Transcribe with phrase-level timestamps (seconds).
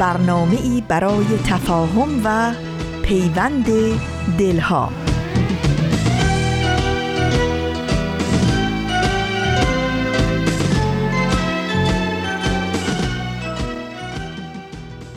[0.00, 2.52] برنامه ای برای تفاهم و
[3.02, 3.66] پیوند
[4.38, 4.88] دلها.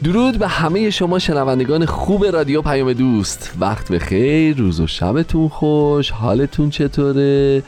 [0.03, 3.53] درود به همه شما شنوندگان خوب رادیو پیام دوست.
[3.59, 7.63] وقت به خیر روز و شبتون خوش حالتون چطوره؟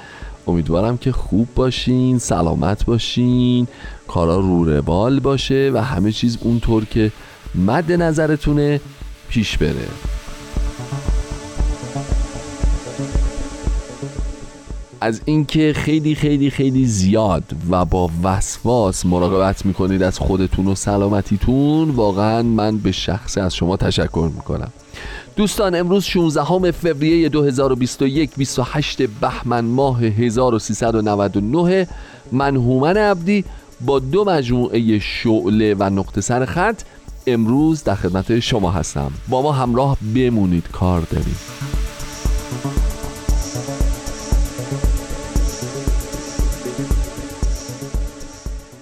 [0.47, 3.67] امیدوارم که خوب باشین سلامت باشین
[4.07, 7.11] کارا رو روال باشه و همه چیز اونطور که
[7.55, 8.81] مد نظرتونه
[9.29, 9.87] پیش بره.
[15.01, 21.89] از اینکه خیلی خیلی خیلی زیاد و با وسواس مراقبت می‌کنید از خودتون و سلامتیتون
[21.89, 24.71] واقعا من به شخص از شما تشکر می‌کنم.
[25.35, 31.87] دوستان امروز 16 فوریه 2021 28 بهمن ماه 1399
[32.31, 33.45] من هومن عبدی
[33.81, 36.81] با دو مجموعه شعله و نقطه سر خط
[37.27, 39.11] امروز در خدمت شما هستم.
[39.27, 41.35] با ما همراه بمونید کار داریم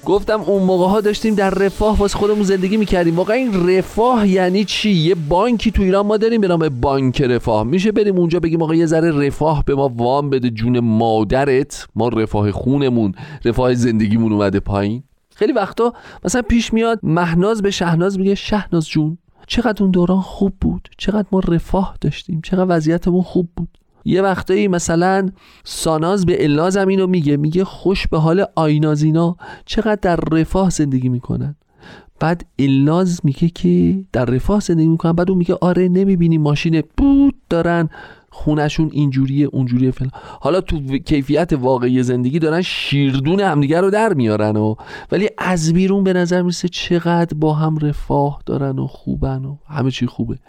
[0.05, 3.15] گفتم اون موقع ها داشتیم در رفاه واسه خودمون زندگی می‌کردیم.
[3.15, 7.63] واقعا این رفاه یعنی چی؟ یه بانکی تو ایران ما داریم به نام بانک رفاه.
[7.63, 12.07] میشه بریم اونجا بگیم آقا یه ذره رفاه به ما وام بده جون مادرت؟ ما
[12.07, 15.03] رفاه خونمون رفاه زندگیمون اومده پایین.
[15.35, 15.93] خیلی وقتا
[16.25, 19.17] مثلا پیش میاد مهناز به شهناز میگه شهناز جون
[19.47, 24.67] چقدر اون دوران خوب بود؟ چقدر ما رفاه داشتیم؟ چقدر وضعیتمون خوب بود؟ یه وقتایی
[24.67, 25.29] مثلا
[25.63, 31.55] ساناز به النازم اینو میگه میگه خوش به حال آینازینا چقدر در رفاه زندگی می‌کنن.
[32.19, 37.35] بعد الناز میگه که در رفاه زندگی می‌کنن بعد اون میگه آره نمی‌بینی ماشین بود
[37.49, 37.89] دارن.
[38.33, 40.11] خونشون اینجوریه اونجوریه فلان.
[40.41, 44.75] حالا تو کیفیت واقعی زندگی دارن شیردون همدیگه رو در میارن و
[45.11, 49.91] ولی از بیرون به نظر می‌رسه چقدر با هم رفاه دارن و خوبن و همه
[49.91, 50.39] چی خوبه.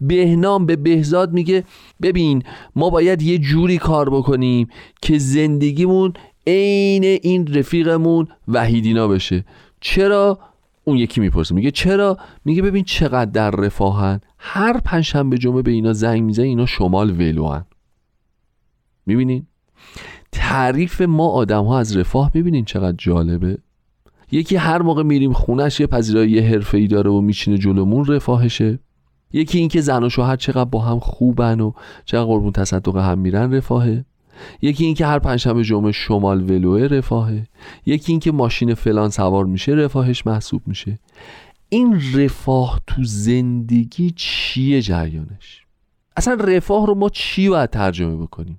[0.00, 1.64] بهنام به بهزاد میگه
[2.02, 2.42] ببین
[2.76, 4.68] ما باید یه جوری کار بکنیم
[5.02, 6.12] که زندگیمون
[6.46, 9.44] عین این رفیقمون وحیدینا بشه.
[9.80, 10.38] چرا؟
[10.84, 14.20] اون یکی می‌پرسه میگه چرا؟ میگه ببین چقدر در رفاهن.
[14.38, 17.64] هر پنجشنبه جمعه به اینا زنگ می‌زنه اینا شمال ولوان
[19.06, 19.46] می‌بینین؟
[20.32, 23.58] تعریف ما آدم ها از رفاه می‌بینین چقدر جالبه؟
[24.30, 28.78] یکی هر موقع میریم خونش یه پذیرایی حرفه ای داره و میچینه جلومون رفاهشه.
[29.32, 31.72] یکی اینکه زن و شوهر چقدر با هم خوبن و
[32.04, 34.04] چقدر قربون تصدق هم میرن رفاهه.
[34.62, 37.46] یکی اینکه هر پنجشنبه جمعه شمال ولوه رفاهه
[37.86, 40.98] یکی اینکه ماشین فلان سوار میشه رفاهش محسوب میشه.
[41.68, 45.62] این رفاه تو زندگی چیه جریانش؟
[46.16, 48.58] اصلا رفاه رو ما چی باید ترجمه بکنیم؟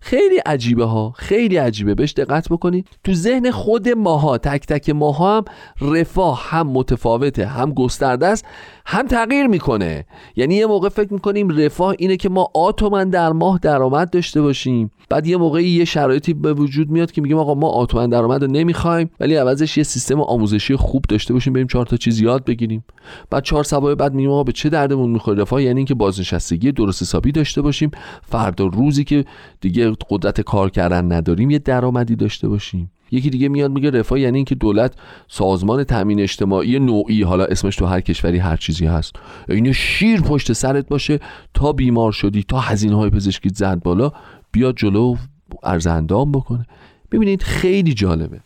[0.00, 1.94] خیلی عجیبه ها خیلی عجیبه.
[1.94, 2.88] بهش دقت بکنید.
[3.04, 5.44] تو ذهن خود ماها تک تک ماها هم
[5.80, 8.44] رفاه هم متفاوته هم گسترده است
[8.86, 10.04] هم تغییر می‌کنه.
[10.36, 14.90] یعنی یه موقع فکر می‌کنیم رفاه اینه که ما آتومن در ماه درآمد داشته باشیم.
[15.10, 18.50] بعد یه موقعی یه شرایطی به وجود میاد که میگیم آقا ما آتومن درآمد رو
[18.50, 22.84] نمی‌خوایم ولی عوضش یه سیستم آموزشی خوب داشته باشیم بریم چهار تا چیز یاد بگیریم.
[23.30, 27.02] بعد چهار سبای بعد میگیم آقا به چه دردمون می‌خوره؟ رفاه یعنی اینکه بازنشستگی درست
[27.02, 27.90] حسابی داشته باشیم
[28.22, 29.24] فردا روزی که
[29.60, 32.90] دیگه قدرت کار کردن نداریم یه درآمدی داشته باشیم.
[33.10, 34.94] یکی دیگه میاد میگه رفاه یعنی اینکه دولت
[35.28, 39.12] سازمان تامین اجتماعی نوعی حالا اسمش تو هر کشوری هر چیزی هست
[39.48, 41.20] این شیر پشت سرت باشه
[41.54, 44.12] تا بیمار شدی تا هزینه های پزشکی زد بالا.
[44.52, 45.16] بیاد جلو
[45.62, 46.66] ارزندام بکنه.
[47.12, 48.40] ببینید خیلی جالبه.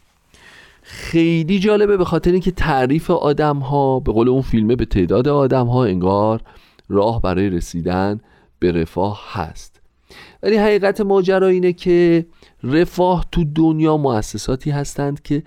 [0.83, 5.67] خیلی جالبه به خاطر اینکه تعریف آدم ها به قول اون فیلمه به تعداد آدم
[5.67, 6.41] ها انگار
[6.89, 8.21] راه برای رسیدن
[8.59, 9.81] به رفاه هست.
[10.43, 12.27] ولی حقیقت ماجرا اینه که
[12.63, 15.43] رفاه تو دنیا مؤسساتی هستند که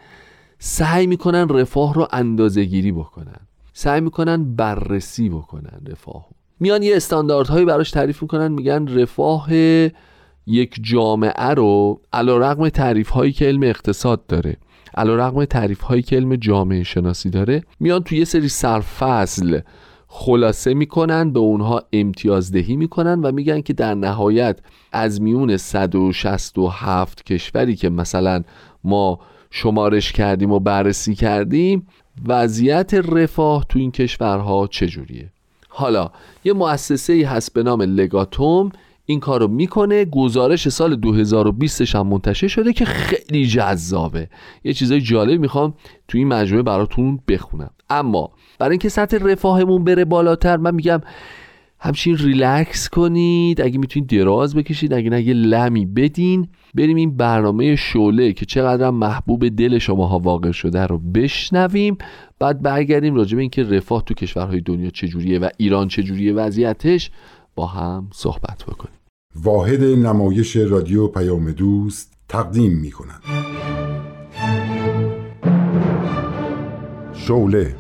[0.59, 3.39] سعی می‌کنن رفاه رو اندازه گیری بکنن.
[3.73, 6.25] سعی می‌کنن بررسی بکنن رفاه
[6.59, 9.47] میان یه استانداردهایی براش تعریف می‌کنن میگن رفاه
[10.47, 14.57] یک جامعه رو علا رقم تعریف هایی که علم اقتصاد داره
[14.97, 19.59] علا رقم تعریف هایی که علم جامعه شناسی داره میان تو یه سری سرفصل
[20.07, 24.59] خلاصه می‌کنن به اونها امتیازدهی می‌کنن و میگن که در نهایت
[24.91, 28.43] از میون 167 کشوری که مثلا
[28.83, 29.19] ما
[29.51, 31.87] شمارش کردیم و بررسی کردیم
[32.27, 35.29] وضعیت رفاه تو این کشورها چجوریه؟
[35.69, 36.09] حالا
[36.43, 38.71] یه مؤسسه ای هست به نام لگاتوم
[39.09, 40.05] این کارو می‌کنه.
[40.05, 44.29] گزارش سال 2020 هم منتشر شده که خیلی جذابه.
[44.63, 45.73] یه چیزای جالب می‌خوام
[46.07, 47.69] تو این مجموعه براتون بخونم.
[47.89, 51.01] اما برای اینکه سطح رفاهمون بره بالاتر من میگم
[51.79, 53.61] همچین ریلکس کنید.
[53.61, 56.47] اگه می‌تونید دراز بکشید اگه نه لمی بدین.
[56.75, 61.97] بریم این برنامه شوله که چقدر محبوب دل شماها واقع شده رو بشنویم.
[62.39, 67.11] بعد برگردیم راجع به اینکه رفاه تو کشورهای دنیا چجوریه و ایران چجوریه وضعیتش
[67.55, 68.96] با هم صحبت بکنیم.
[69.43, 73.21] واحد نمایش رادیو پیام دوست تقدیم می کند
[77.13, 77.75] شوله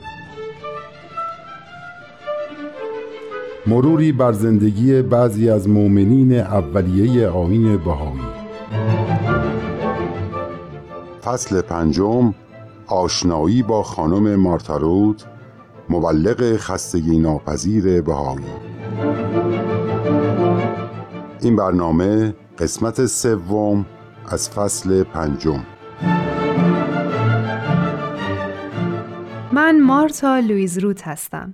[3.67, 8.21] مروری بر زندگی بعضی از مؤمنین اولیه آین بهایی.
[11.23, 12.33] فصل پنجم
[12.87, 15.21] آشنایی با خانم مارتارود
[15.89, 18.45] مبلغ خستگی ناپذیر بهایی.
[21.41, 23.85] این برنامه قسمت سوم
[24.27, 25.63] از فصل پنجم
[29.51, 31.53] من مارتا لویز روت هستم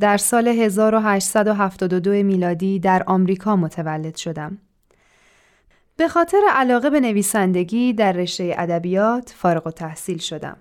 [0.00, 4.58] در سال 1872 میلادی در آمریکا متولد شدم.
[5.96, 10.56] به خاطر علاقه به نویسندگی در رشته ادبیات فارغ و تحصیل شدم.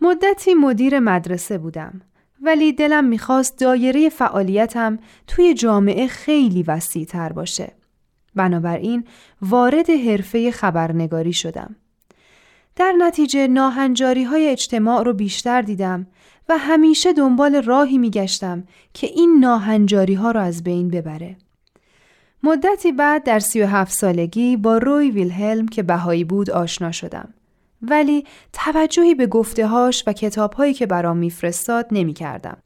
[0.00, 2.00] مدتی مدیر مدرسه بودم
[2.42, 7.72] ولی دلم می‌خواست دایره فعالیتم توی جامعه خیلی وسیع تر باشه.
[8.34, 9.04] بنابراین
[9.42, 11.76] وارد حرفه خبرنگاری شدم.
[12.76, 16.06] در نتیجه ناهنجاری های اجتماع رو بیشتر دیدم
[16.48, 21.36] و همیشه دنبال راهی میگشتم که این ناهنجاری ها را از بین ببره.
[22.42, 27.34] مدتی بعد در سی و هفت سالگی با روی ویلهلم که بهایی بود آشنا شدم.
[27.82, 32.56] ولی توجهی به گفتههاش و کتابهایی که برام میفرستاد نمی کردم.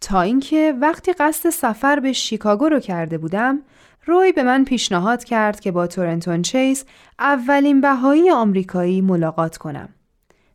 [0.00, 3.62] تا اینکه وقتی قصد سفر به شیکاگو رو کرده بودم
[4.06, 6.84] روی به من پیشنهاد کرد که با تورنتون چیز
[7.18, 9.88] اولین بهایی آمریکایی ملاقات کنم.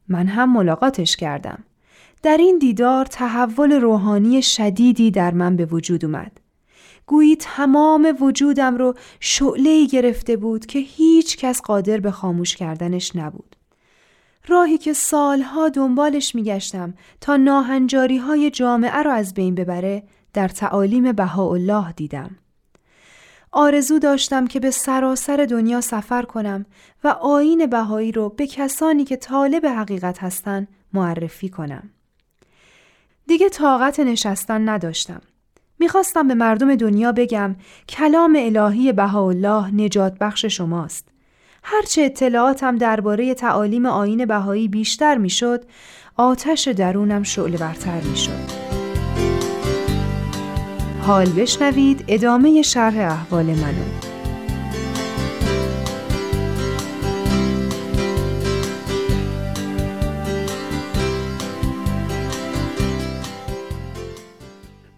[0.07, 1.63] من هم ملاقاتش کردم.
[2.23, 6.39] در این دیدار تحول روحانی شدیدی در من به وجود اومد.
[7.05, 13.54] گویی تمام وجودم رو شعله گرفته بود که هیچ کس قادر به خاموش کردنش نبود.
[14.47, 20.03] راهی که سالها دنبالش میگشتم تا ناهنجاری های جامعه را از بین ببره
[20.33, 22.35] در تعالیم بهاءالله دیدم.
[23.51, 26.65] آرزو داشتم که به سراسر دنیا سفر کنم
[27.03, 31.89] و آین بهایی رو به کسانی که طالب حقیقت هستند معرفی کنم.
[33.27, 35.21] دیگه طاقت نشستن نداشتم.
[35.79, 37.55] می‌خواستم به مردم دنیا بگم
[37.89, 41.14] کلام الهی بهاءالله نجات بخش شماست.
[41.67, 45.63] هرچه اطلاعاتم درباره تعالیم آین بهایی بیشتر می‌شد،
[46.17, 48.31] آتش درونم شعله برتر می‌شد.
[51.01, 53.85] حال بشنوید ادامه شرح احوال منو.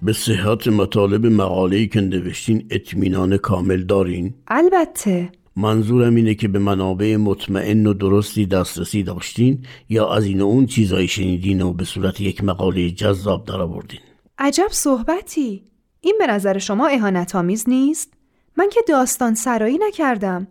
[0.01, 7.15] به صحت مطالب مقاله‌ای که نوشتین اطمینان کامل دارین؟ البته منظورم اینه که به منابع
[7.15, 12.44] مطمئن و درستی دسترسی داشتین یا از این اون چیزایی شنیدین و به صورت یک
[12.44, 13.99] مقاله جذاب درآوردین؟
[14.37, 15.64] عجب صحبتی.
[16.02, 18.14] این به نظر شما اهانت آمیز نیست؟
[18.57, 20.47] من که داستان سرایی نکردم.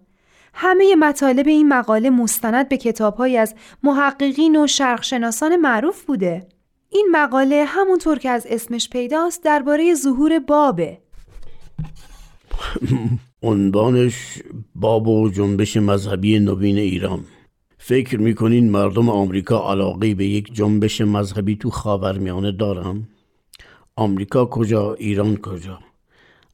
[0.55, 6.49] همه مطالب این مقاله مستند به کتابهایی از محققین و شرقشناسان معروف بوده.
[6.91, 10.99] این مقاله همونطور که از اسمش پیداست درباره ظهور بابه.
[13.43, 14.43] عنوانش
[14.75, 17.25] باب و جنبش مذهبی نوین ایران
[17.78, 23.09] فکر می‌کنین مردم آمریکا علاقه به یک جنبش مذهبی تو خاورمیانه دارن؟
[23.97, 25.78] آمریکا کجا ایران کجا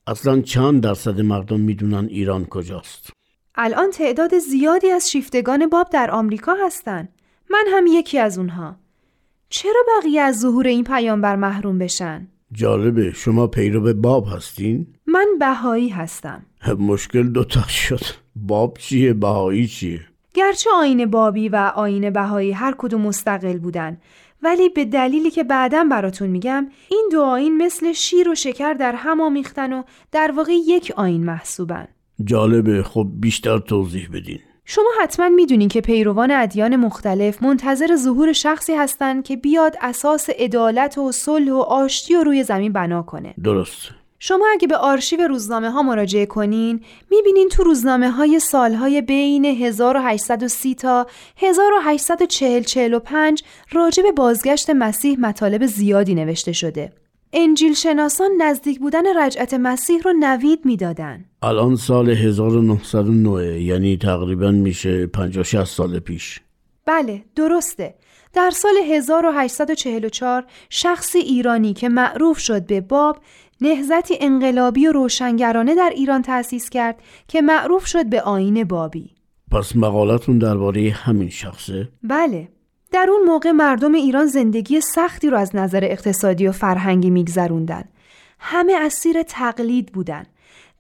[0.07, 3.11] اصلا چند درصد مردم می‌دونن ایران کجاست
[3.55, 7.09] الان تعداد زیادی از شیفتگان باب در آمریکا هستن
[7.51, 8.77] من هم یکی از اونها
[9.49, 15.89] چرا بقیه از ظهور این پیامبر محروم بشن؟ جالبه شما پیرو باب هستین؟ من بهایی
[15.89, 16.47] هستم
[16.79, 18.05] مشکل دوتا شد
[18.37, 20.01] باب چیه بهایی چیه؟
[20.35, 23.99] گرچه آین بابی و آین بهایی هر کدوم مستقل بودن
[24.43, 28.95] ولی به دلیلی که بعدا براتون میگم این دو آین مثل شیر و شکر در
[28.95, 31.89] هم آمیختن و در واقع یک آین محسوبن
[32.25, 38.75] جالبه خب بیشتر توضیح بدین شما حتما می‌دونین که پیروان ادیان مختلف منتظر ظهور شخصی
[38.75, 43.35] هستند که بیاد اساس عدالت و صلح و آشتی و روی زمین بنا کنه.
[43.45, 44.02] درست.
[44.25, 50.75] شما اگه به آرشیو روزنامه ها مراجعه کنین می‌بینین تو روزنامه های سالهای بین 1830
[50.75, 51.07] تا
[51.39, 51.43] 1840-45
[53.73, 56.93] راجع به بازگشت مسیح مطالب زیادی نوشته شده.
[57.33, 61.25] انجیل شناسان نزدیک بودن رجعت مسیح رو نوید می‌دادن.
[61.43, 66.41] الان سال 1909 یعنی تقریبا میشه 50 سال پیش.
[66.87, 67.95] بله درسته.
[68.35, 73.19] در سال 1844 شخصی ایرانی که معروف شد به باب
[73.63, 79.11] نهزتی انقلابی و روشنگرانه در ایران تأسیس کرد که معروف شد به آین بابی.
[79.51, 82.49] پس مقالتون درباره همین شخصه؟ بله.
[82.93, 87.85] در اون موقع مردم ایران زندگی سختی رو از نظر اقتصادی و فرهنگی میگذروندن.
[88.39, 90.27] همه اسیر تقلید بودن.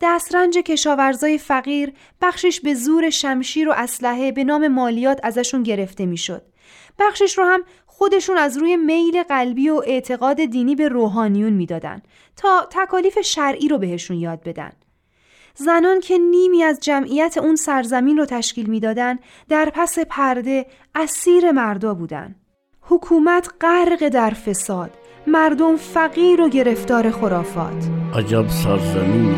[0.00, 6.42] دسترنج کشاورزای فقیر بخشش به زور شمشیر و اسلحه به نام مالیات ازشون گرفته می‌شد.
[6.98, 7.62] بخشش رو هم
[8.02, 12.02] خودشون از روی میل قلبی و اعتقاد دینی به روحانیون می‌دادن
[12.36, 14.72] تا تکالیف شرعی رو بهشون یاد بدن.
[15.54, 19.18] زنان که نیمی از جمعیت اون سرزمین رو تشکیل می‌دادن
[19.48, 22.34] در پس پرده اسیر مردا بودن.
[22.80, 24.90] حکومت غرق در فساد،
[25.26, 27.88] مردم فقیر و گرفتار خرافات.
[28.14, 29.36] عجب سرزمینی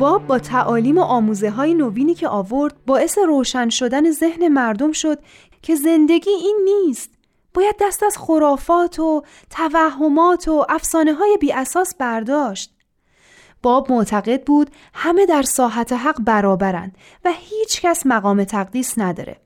[0.00, 5.18] باب با تعالیم و آموزه های نوینی که آورد باعث روشن شدن ذهن مردم شد
[5.62, 7.10] که زندگی این نیست.
[7.54, 12.74] باید دست از خرافات و توهمات و افسانه های بی اساس برداشت.
[13.62, 19.36] باب معتقد بود همه در ساحت حق برابرند و هیچ کس مقام تقدیس نداره.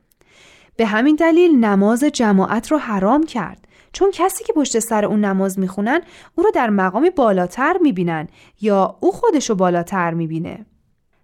[0.76, 3.68] به همین دلیل نماز جماعت رو حرام کرد.
[3.94, 6.00] چون کسی که پشت سر اون نماز می‌خونن
[6.34, 8.28] او رو در مقامی بالاتر می‌بینن
[8.60, 10.66] یا او خودشو بالاتر می‌بینه.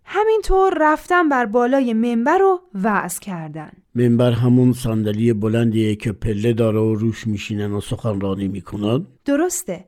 [0.04, 3.70] همینطور رفتن بر بالای منبر رو وعظ کردن.
[3.94, 9.84] منبر همون صندلی بلندیه که پله داره و روش میشینن و سخنرانی می‌کنن؟ درسته.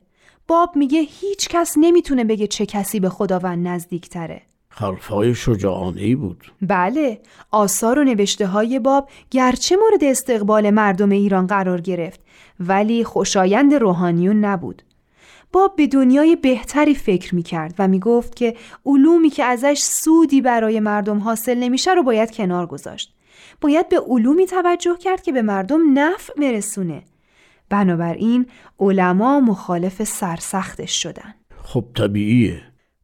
[0.47, 4.41] باب میگه هیچ کس نمی‌تونه بگه چه کسی به خداوند نزدیکتره.
[4.75, 7.19] حرفهای شجاعانه ای بود بله
[7.51, 12.19] آثار و نوشته های باب گرچه مورد استقبال مردم ایران قرار گرفت
[12.59, 14.81] ولی خوشایند روحانیون نبود
[15.53, 18.55] باب به دنیای بهتری فکر می کرد و می گفت که
[18.85, 23.13] علومی که ازش سودی برای مردم حاصل نمیشه رو باید کنار گذاشت.
[23.61, 27.03] باید به علومی توجه کرد که به مردم نفع مرسونه.
[27.69, 28.45] بنابراین
[28.79, 31.33] علما مخالف سرسختش شدن.
[31.63, 32.61] خب طبیعیه.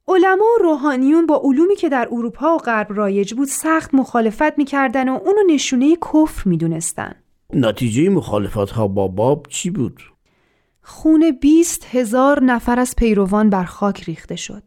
[0.08, 5.10] علما و روحانیون با علومی که در اروپا و غرب رایج بود سخت مخالفت می‌کردن
[5.10, 7.16] و اونو نشونه کفر می‌دونستن.
[7.54, 10.02] نتیجه مخالفت ها با باب چی بود؟
[10.82, 14.64] خون بیست هزار نفر از پیروان بر خاک ریخته شد.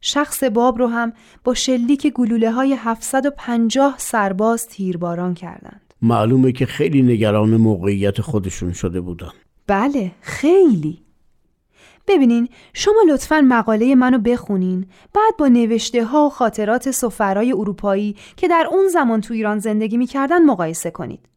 [0.00, 1.12] شخص باب رو هم
[1.44, 5.94] با شلیک گلوله های 750 سرباز تیرباران کردند.
[6.02, 9.32] معلومه که خیلی نگران موقعیت خودشون شده بودن.
[9.66, 11.02] بله خیلی.
[12.08, 18.48] ببینین شما لطفا مقاله منو بخونین بعد با نوشته ها و خاطرات سفرای اروپایی که
[18.48, 21.28] در اون زمان تو ایران زندگی می‌کردن مقایسه کنید.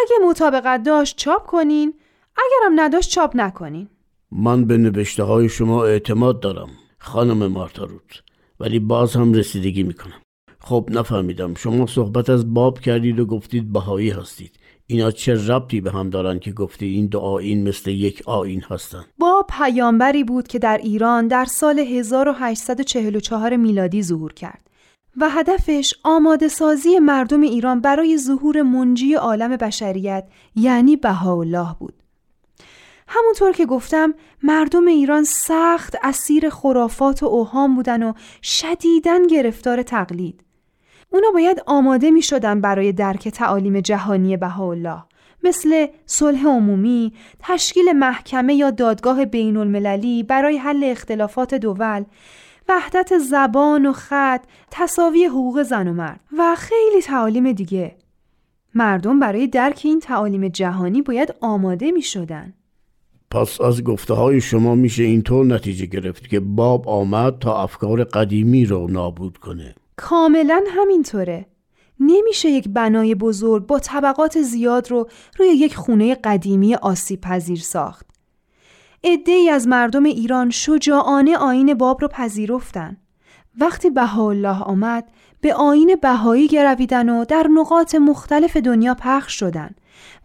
[0.00, 1.94] اگه مطابقت داشت چاپ کنین
[2.36, 3.88] اگرم نداشت چاپ نکنین.
[4.32, 8.22] من به نوشته های شما اعتماد دارم خانم مارتاروت
[8.60, 10.20] ولی باز هم رسیدگی می‌کنم.
[10.60, 11.54] خب نفهمیدم.
[11.54, 14.58] شما صحبت از باب کردید و گفتید بهایی هستید.
[14.86, 19.04] اینا چه ربطی به هم دارن که گفتید این دو آین مثل یک آین هستن؟
[19.18, 24.70] باب پیامبری بود که در ایران در سال 1844 میلادی ظهور کرد.
[25.16, 31.94] و هدفش آماده سازی مردم ایران برای ظهور منجی عالم بشریت یعنی بهاءالله بود.
[33.08, 40.44] همونطور که گفتم مردم ایران سخت اسیر خرافات و اوهام بودن و شدیدن گرفتار تقلید.
[41.10, 45.02] اونا باید آماده می شدن برای درک تعالیم جهانی بهاءالله
[45.42, 52.04] مثل صلح عمومی، تشکیل محکمه یا دادگاه بین المللی برای حل اختلافات دول
[52.68, 57.96] وحدت زبان و خط، تصاوی حقوق زن و مرد و خیلی تعالیم دیگه.
[58.74, 62.54] مردم برای درک این تعالیم جهانی باید آماده می شدن.
[63.30, 68.66] پس از گفته های شما میشه اینطور نتیجه گرفت که باب آمد تا افکار قدیمی
[68.66, 69.74] رو نابود کنه.
[69.96, 71.46] کاملا همینطوره.
[72.00, 78.13] نمیشه یک بنای بزرگ با طبقات زیاد رو روی یک خونه قدیمی آسیب پذیر ساخت.
[79.04, 82.96] ای از مردم ایران شجاعانه آین باب رو پذیرفتن.
[83.60, 85.04] وقتی بهاءالله آمد
[85.40, 89.70] به آین بهایی گرویدن و در نقاط مختلف دنیا پخش شدن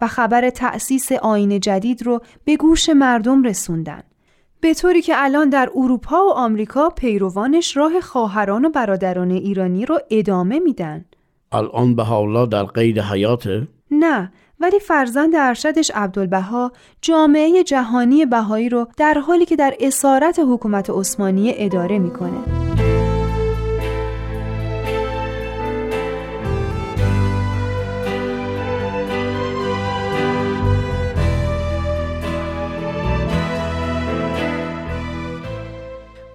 [0.02, 4.04] و خبر تأسیس آین جدید رو به گوش مردم رسوندن.
[4.62, 10.00] به طوری که الان در اروپا و آمریکا پیروانش راه خواهران و برادران ایرانی رو
[10.10, 11.06] ادامه میدن
[11.52, 18.88] الان به حالا در قید حیاته؟ نه ولی فرزند ارشدش عبدالبها جامعه جهانی بهایی رو
[18.98, 22.38] در حالی که در اسارت حکومت عثمانی اداره می‌کنه.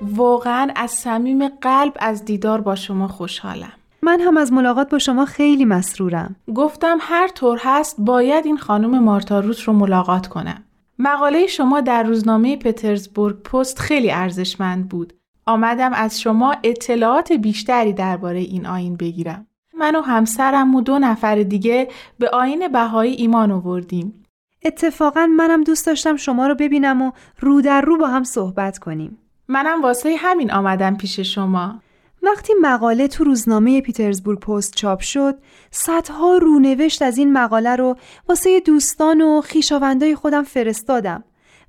[0.00, 3.72] واقعا از صمیم قلب از دیدار با شما خوشحالم.
[4.04, 6.36] من هم از ملاقات با شما خیلی مسرورم.
[6.54, 10.64] گفتم هر طور هست باید این خانم مارتا روت رو ملاقات کنم.
[10.98, 15.12] مقاله شما در روزنامه پترزبورگ پست خیلی ارزشمند بود.
[15.46, 19.46] آمدم از شما اطلاعات بیشتری درباره این آین بگیرم.
[19.78, 24.24] من و همسرم و دو نفر دیگه به آین بهایی ایمان آوردیم.
[24.64, 29.18] اتفاقا منم دوست داشتم شما رو ببینم و رو در رو با هم صحبت کنیم.
[29.48, 31.80] منم واسه همین آمدم پیش شما.
[32.24, 35.38] وقتی مقاله تو روزنامه پیترزبورگ پست چاپ شد
[35.70, 37.96] صدها رونوشت از این مقاله رو
[38.28, 41.24] واسه دوستان و خیشاوندای خودم فرستادم.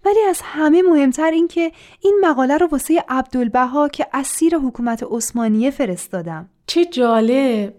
[0.05, 1.71] ولی از همه مهمتر این که
[2.01, 6.50] این مقاله رو واسه عبدالبها که اسیر حکومت عثمانیه فرستادم.
[6.67, 7.74] چه جالب!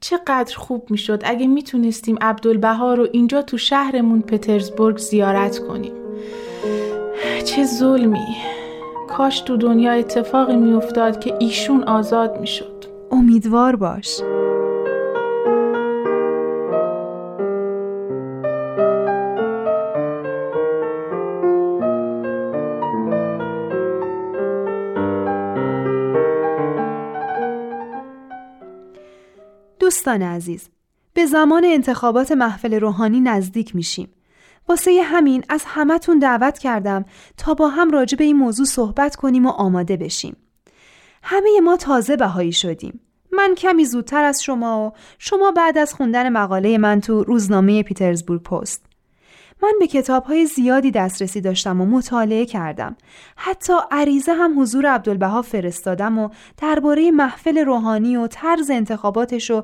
[0.00, 5.92] چقدر خوب می‌شد اگه می‌تونستیم عبدالبها رو اینجا تو شهرمون پترزبورگ زیارت کنیم.
[7.44, 8.36] چه ظلمی!
[9.18, 12.84] کاش تو دنیا اتفاقی میافتاد که ایشون آزاد می‌شد.
[13.10, 14.20] امیدوار باش.
[29.80, 30.68] دوستان عزیز
[31.14, 34.08] به زمان انتخابات محفل روحانی نزدیک میشیم.
[34.68, 37.04] واسه همین از همتون دعوت کردم
[37.36, 40.36] تا با هم راجع به این موضوع صحبت کنیم و آماده بشیم.
[41.22, 43.00] همه ما تازه بهایی شدیم.
[43.32, 48.42] من کمی زودتر از شما و شما بعد از خوندن مقاله من تو روزنامه پیترزبورگ
[48.42, 48.87] پست.
[49.62, 52.96] من به کتاب های زیادی دسترسی داشتم و مطالعه کردم.
[53.36, 59.62] حتی عریضه هم حضور عبدالبها فرستادم و درباره محفل روحانی و طرز انتخاباتش و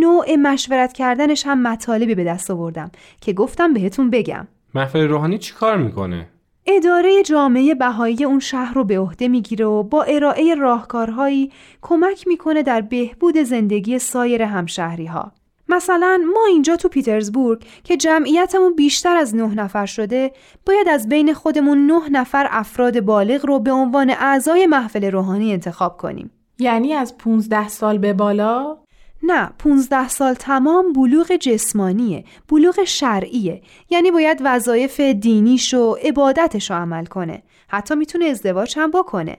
[0.00, 2.90] نوع مشورت کردنش هم مطالبی به دست آوردم
[3.20, 4.46] که گفتم بهتون بگم.
[4.74, 6.28] محفل روحانی چی کار می‌کنه؟
[6.66, 12.62] اداره جامعه بهایی اون شهر رو به عهده می‌گیره و با ارائه راهکارهایی کمک می‌کنه
[12.62, 15.32] در بهبود زندگی سایر همشهری ها.
[15.68, 20.32] مثلا ما اینجا تو پیترزبورگ که جمعیتمون بیشتر از نه نفر شده
[20.66, 25.96] باید از بین خودمون نه نفر افراد بالغ رو به عنوان اعضای محفل روحانی انتخاب
[25.96, 28.83] کنیم یعنی از 15 سال به بالا؟
[29.26, 33.62] نه 15 سال تمام بلوغ جسمانیه بلوغ شرعیه.
[33.90, 37.42] یعنی باید وظایف دینیش و عبادتش رو عمل کنه.
[37.68, 39.36] حتی می‌تونه ازدواج هم بکنه.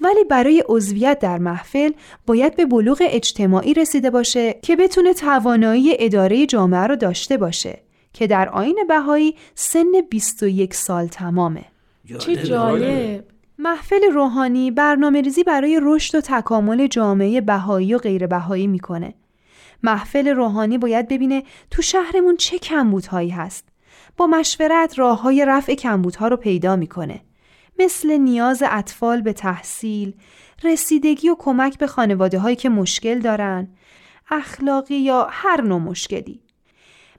[0.00, 1.90] ولی برای عضویت در محفل
[2.26, 7.78] باید به بلوغ اجتماعی رسیده باشه که بتونه توانایی اداره جامعه رو داشته باشه
[8.12, 11.64] که در آین بهایی سن 21 سال تمامه.
[12.18, 13.24] چه جالب.
[13.58, 19.14] محفل روحانی برنامه ریزی برای رشد و تکامل جامعه بهایی و غیر بهایی می‌کنه.
[19.84, 23.68] محفل روحانی باید ببینه تو شهرمون چه کمبودهایی هست
[24.16, 27.20] با مشورت راه های رفع کمبودها رو پیدا می‌کنه
[27.78, 30.14] مثل نیاز اطفال به تحصیل،
[30.64, 33.68] رسیدگی و کمک به خانواده هایی که مشکل دارن،
[34.30, 36.40] اخلاقی یا هر نوع مشکلی.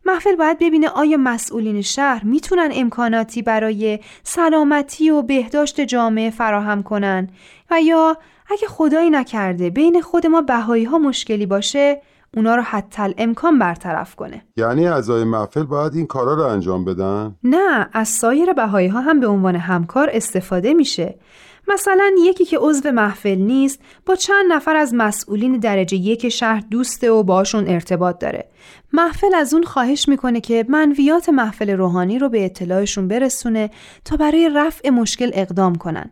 [0.05, 7.29] محفل باید ببینه آیا مسئولین شهر می‌تونن امکاناتی برای سلامتی و بهداشت جامعه فراهم کنن
[7.71, 8.17] و یا
[8.49, 12.01] اگه خدایی نکرده بین خود ما بهایی ها مشکلی باشه
[12.35, 14.41] اونا رو حتی امکان برطرف کنه.
[14.57, 19.19] یعنی اعضای محفل باید این کارا رو انجام بدن؟ نه از سایر بهایی ها هم
[19.19, 21.19] به عنوان همکار استفاده میشه.
[21.67, 27.11] مثلا یکی که عضو محفل نیست با چند نفر از مسئولین درجه یک شهر دوسته
[27.11, 28.49] و باشون ارتباط داره.
[28.93, 33.69] محفل از اون خواهش می‌کنه که منویات محفل روحانی رو به اطلاعشون برسونه
[34.05, 36.11] تا برای رفع مشکل اقدام کنن.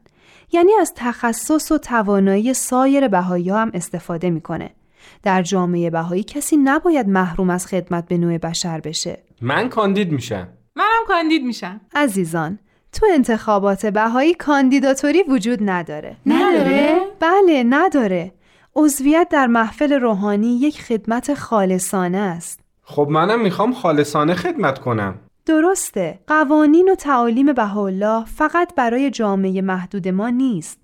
[0.51, 4.69] یعنی از تخصص و توانایی سایر بهایی ها هم استفاده می‌کنه.
[5.23, 9.23] در جامعه بهایی کسی نباید محروم از خدمت به نوع بشر بشه.
[9.41, 10.47] من کاندید میشم.
[10.75, 11.81] منم کاندید میشم.
[11.95, 12.59] عزیزان
[12.91, 16.17] تو انتخابات بهایی کاندیداتوری وجود نداره.
[16.25, 18.31] نداره؟ بله نداره.
[18.75, 22.59] عضویت در محفل روحانی یک خدمت خالصانه است.
[22.83, 25.19] خب منم می‌خوام خالصانه خدمت کنم.
[25.45, 26.19] درسته.
[26.27, 30.79] قوانین و تعالیم بهاءالله فقط برای جامعه محدود ما نیست.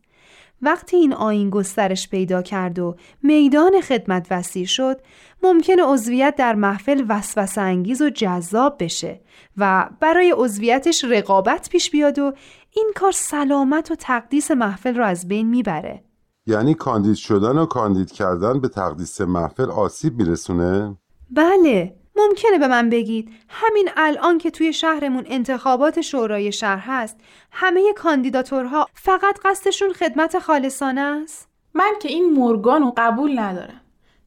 [0.62, 5.02] وقتی این آین گسترش پیدا کرد و میدان خدمت وسیع شد
[5.44, 9.22] ممکن عضویت در محفل وسوسه انگیز و جذاب بشه
[9.58, 12.34] و برای عضویتش رقابت پیش بیاد و
[12.76, 16.04] این کار سلامت و تقدیس محفل رو از بین می‌بره
[16.46, 20.98] یعنی کاندید شدن و کاندید کردن به تقدیس محفل آسیب میرسونه؟
[21.32, 23.30] بله ممکنه به من بگید.
[23.50, 27.18] همین الان که توی شهرمون انتخابات شورای شهر هست
[27.52, 33.82] همه کاندیداتورها فقط قصدشون خدمت خالصانه است؟ من که این مورگان رو قبول ندارم.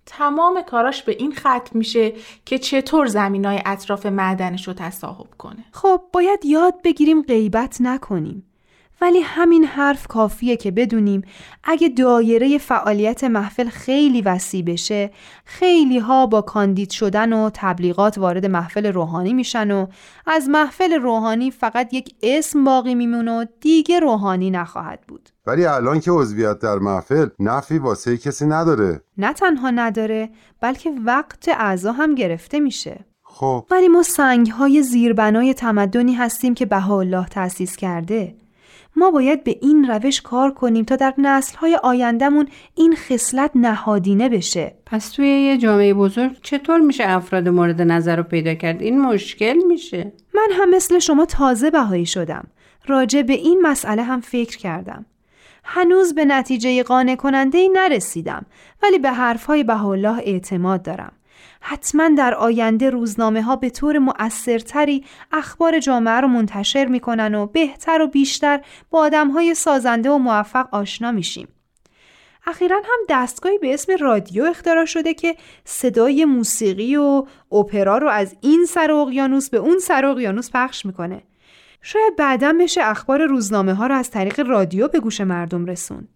[0.06, 2.12] تمام کاراش به این ختم میشه
[2.44, 5.64] که چطور زمینای اطراف معدنش رو تصاحب کنه.
[5.72, 8.51] خب باید یاد بگیریم غیبت نکنیم.
[9.00, 11.22] ولی همین حرف کافیه که بدونیم
[11.64, 15.10] اگه دایره فعالیت محفل خیلی وسیع بشه
[15.44, 19.86] خیلی ها با کاندید شدن و تبلیغات وارد محفل روحانی میشن و
[20.26, 25.28] از محفل روحانی فقط یک اسم باقی میمونه و دیگه روحانی نخواهد بود.
[25.46, 29.00] ولی الان که عضویت در محفل نفی واسه کسی نداره.
[29.18, 33.04] نه تنها نداره بلکه وقت اعضا هم گرفته میشه.
[33.22, 33.66] خب.
[33.70, 38.41] ولی ما سنگ های زیربنای تمدنی هستیم که بهاءالله تأسیس کرده.
[38.96, 44.74] ما باید به این روش کار کنیم تا در نسلهای آیندهمون این خصلت نهادینه بشه.
[44.86, 49.56] پس توی یه جامعه بزرگ چطور میشه افراد مورد نظر رو پیدا کرد؟ این مشکل
[49.66, 52.46] میشه؟ من هم مثل شما تازه بهایی شدم.
[52.86, 55.06] راجع به این مسئله هم فکر کردم.
[55.64, 58.46] هنوز به نتیجه قانع کننده ای نرسیدم
[58.82, 61.12] ولی به حرفهای بهاءالله اعتماد دارم.
[61.60, 68.02] حتما در آینده روزنامه ها به طور مؤثرتری اخبار جامعه رو منتشر می‌کنن و بهتر
[68.02, 71.48] و بیشتر با آدم های سازنده و موفق آشنا میشیم.
[72.46, 78.36] اخیرا هم دستگاهی به اسم رادیو اختراع شده که صدای موسیقی و اپرا رو از
[78.40, 81.22] این سر اقیانوس به اون سر اقیانوس پخش می‌کنه.
[81.82, 86.08] شاید بعدا بشه اخبار روزنامه ها رو از طریق رادیو به گوش مردم رسون.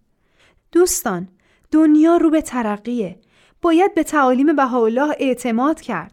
[0.72, 1.28] دوستان،
[1.70, 3.18] دنیا رو به ترقیه
[3.62, 6.12] باید به تعالیم بهاءالله اعتماد کرد.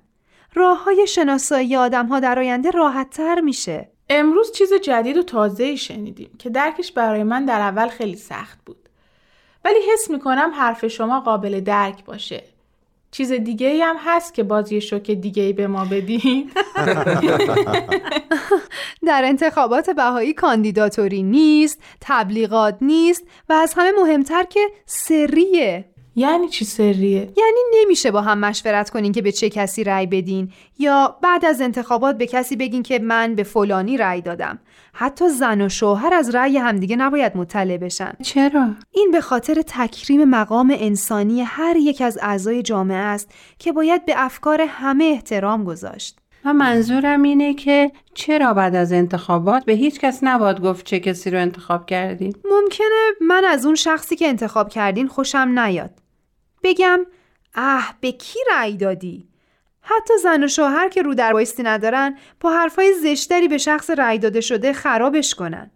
[0.53, 3.89] راه های شناسایی آدم ها در آینده راحت تر میشه.
[4.10, 8.89] امروز چیز جدید و تازه شنیدیم که درکش برای من در اول خیلی سخت بود.
[9.65, 12.43] ولی حس می‌کنم حرف شما قابل درک باشه.
[13.13, 16.51] چیز دیگه ای هم هست که بازی شوک دیگه ای به ما بدیم
[19.08, 26.65] در انتخابات بهایی کاندیداتوری نیست تبلیغات نیست و از همه مهمتر که سریه یعنی چی
[26.65, 31.45] سریه؟ یعنی نمیشه با هم مشورت کنین که به چه کسی رأی بدین یا بعد
[31.45, 34.60] از انتخابات به کسی بگین که من به فلانی رأی دادم
[34.93, 40.23] حتی زن و شوهر از رأی همدیگه نباید مطلع بشن چرا؟ این به خاطر تکریم
[40.23, 46.19] مقام انسانی هر یک از اعضای جامعه است که باید به افکار همه احترام گذاشت
[46.45, 51.30] و منظورم اینه که چرا بعد از انتخابات به هیچ کس نباید گفت چه کسی
[51.30, 56.02] رو انتخاب کردین؟ ممکنه من از اون شخصی که انتخاب کردین خوشم نیاد
[56.63, 57.06] بگم
[57.56, 59.28] اه به کی رأی دادی؟
[59.82, 64.19] حتی زن و شوهر که رو در بایستی ندارن با حرفای زشتری به شخص رأی
[64.19, 65.71] داده شده خرابش کنن.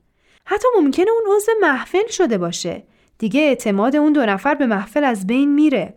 [0.45, 2.84] حتی ممکنه اون عضو محفل شده باشه.
[3.17, 5.93] دیگه اعتماد اون دو نفر به محفل از بین میره.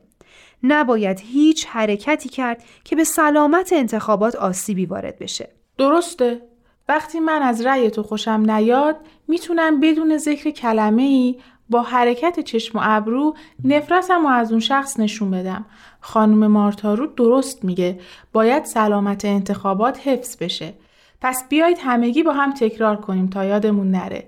[0.63, 5.49] نباید هیچ حرکتی کرد که به سلامت انتخابات آسیبی وارد بشه.
[5.79, 6.43] درسته.
[6.89, 8.97] وقتی من از رأی تو خوشم نیاد
[9.29, 11.39] می‌تونم بدون ذکر کلمه ای
[11.71, 15.65] با حرکت چشم و ابرو نفرتم و از اون شخص نشون بدم.
[16.01, 18.01] خانم مارتارو درست میگه
[18.33, 20.75] باید سلامت انتخابات حفظ بشه.
[21.21, 24.25] پس بیایید همگی با هم تکرار کنیم تا یادمون نره.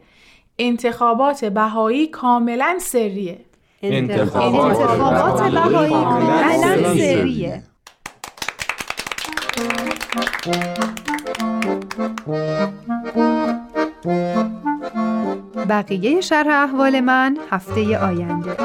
[0.59, 3.38] انتخابات بهایی کاملا سریه.
[3.83, 7.62] انتخابات, انتخابات بهایی کاملا سریه.
[15.68, 18.56] بقیه شرح احوال من هفته آینده.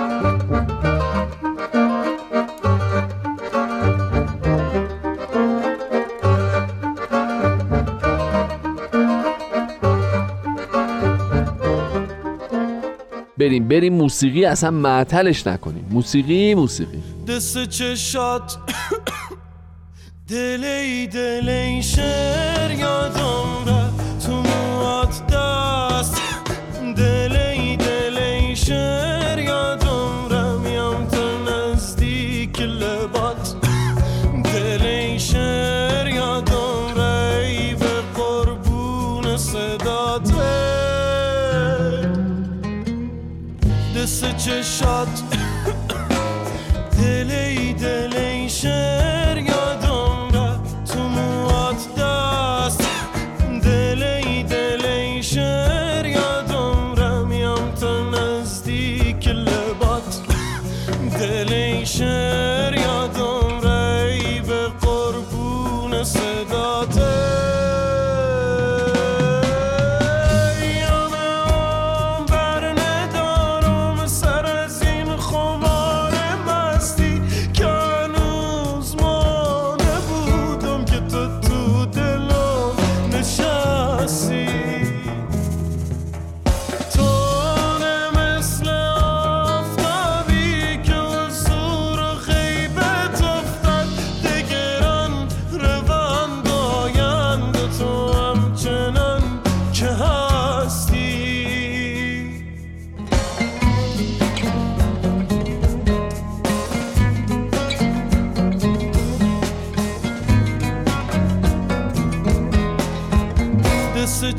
[13.38, 15.88] بریم بریم موسیقی اصلا معطلش نکنیم.
[15.92, 17.04] موسیقی موسیقی.
[17.28, 18.58] دست چشات
[20.30, 23.47] دلی دلی شر یادم
[44.48, 45.17] دست چشات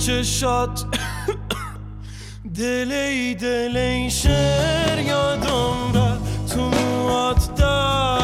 [0.09, 0.85] چشات
[2.55, 6.19] دلی دلی شعر یادم را
[6.51, 8.18] تو موات دست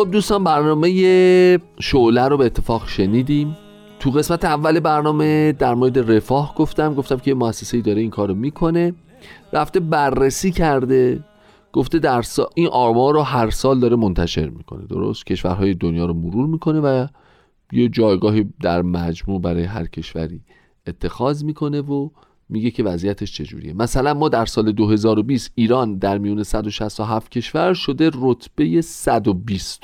[0.00, 0.88] خب دوستان برنامه
[1.80, 3.56] شعله رو به اتفاق شنیدیم.
[3.98, 8.34] تو قسمت اول برنامه در مورد رفاه گفتم گفتم که یه مؤسسه داره این کارو
[8.34, 8.94] می‌کنه.
[9.52, 11.24] رفته بررسی کرده
[11.72, 12.50] گفته در سا...
[12.54, 17.06] این آمار رو هر سال داره منتشر می‌کنه درست؟ کشورهای دنیا رو مرور می‌کنه و
[17.72, 20.40] یه جایگاهی در مجموع برای هر کشوری
[20.86, 22.08] اتخاذ می‌کنه و
[22.50, 23.72] میگه که وضعیتش چجوریه.
[23.72, 29.82] مثلا ما در سال 2020 ایران در میون 167 کشور شده رتبه 120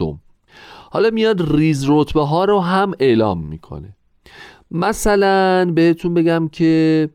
[0.90, 3.96] حالا میاد ریز رتبه ها رو هم اعلام می‌کنه.
[4.70, 7.09] مثلا بهتون بگم که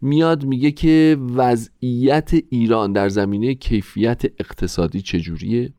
[0.00, 5.72] میاد میگه که وضعیت ایران در زمینه کیفیت اقتصادی چجوریه؟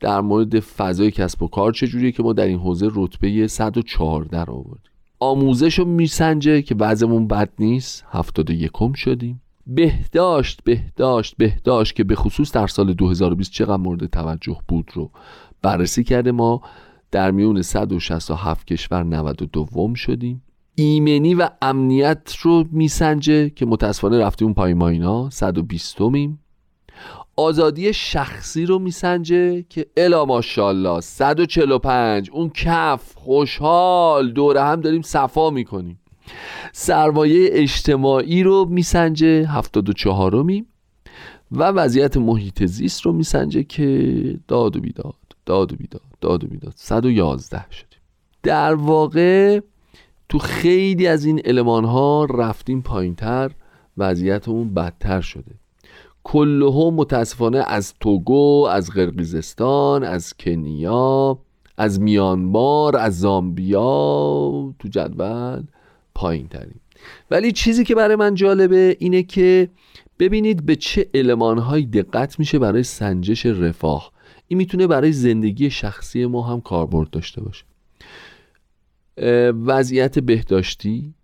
[0.00, 4.54] در مورد فضای کسب و کار چجوریه که ما در این حوزه رتبه 114 رو
[4.54, 8.04] آوردیم؟ آموزش رو میسنجه که وضعمون بد نیست.
[8.10, 9.42] 71 شدیم.
[9.66, 15.10] بهداشت بهداشت بهداشت که به خصوص در سال 2020 چقدر مورد توجه بود رو
[15.62, 16.62] بررسی کرده ما.
[17.10, 20.42] در میون 167 کشور 92 شدیم.
[20.74, 26.38] ایمنی و امنیت رو میسنجه که متاسفانه رفتیم پایین ماینا 120 میم
[27.36, 35.50] آزادی شخصی رو میسنجه که الا ماشاءالله 145 اون کف خوشحال دوره هم داریم صفا
[35.50, 36.00] می‌کنیم.
[36.72, 40.66] سرمایه اجتماعی رو میسنجه 74 میم
[41.52, 45.14] و وضعیت محیط زیست رو میسنجه که داد و بیداد
[45.46, 46.72] داد و بیداد داد و بیداد.
[46.76, 47.98] 111 شدیم.
[48.42, 49.60] در واقع
[50.28, 53.50] تو خیلی از این علمان ها رفتیم پایین تر
[53.98, 55.52] وضعیتمون بدتر شده.
[56.28, 61.38] کلهم متاسفانه از توگو از قرقیزستان از کنیا
[61.76, 63.84] از میانمار از زامبیا
[64.78, 65.62] تو جدول
[66.14, 66.80] پایین تریم
[67.30, 69.68] ولی چیزی که برای من جالبه اینه که
[70.18, 74.12] ببینید به چه علمانهایی دقت میشه برای سنجش رفاه.
[74.48, 77.64] این می‌تونه برای زندگی شخصی ما هم کاربرد داشته باشه.
[79.52, 81.14] وضعیت بهداشتی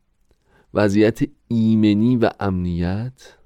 [0.75, 3.42] وضعیت ایمنی و امنیت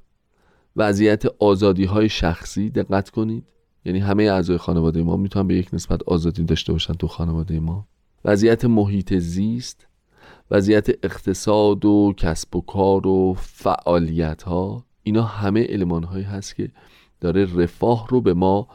[0.76, 3.44] وضعیت آزادی های شخصی دقت کنید.
[3.84, 7.88] یعنی همه اعضای خانواده ما می‌تونن به یک نسبت آزادی داشته باشن تو خانواده ما.
[8.24, 9.86] وضعیت محیط زیست
[10.50, 16.70] وضعیت اقتصاد و کسب و کار و فعالیت ها اینا همه علمان هایی هست که
[17.20, 18.68] داره رفاه رو به ما